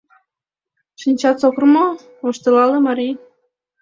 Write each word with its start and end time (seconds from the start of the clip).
Шинчат 1.01 1.35
сокыр 1.41 1.63
мо?— 1.73 1.85
воштылале 2.23 2.77
марий. 2.87 3.13